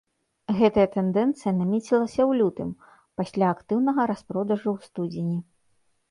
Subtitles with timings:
[0.59, 2.71] Гэтая тэндэнцыя намецілася ў лютым,
[3.21, 5.37] пасля актыўнага распродажу ў студзені.